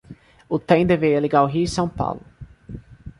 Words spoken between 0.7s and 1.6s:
deveria ligar o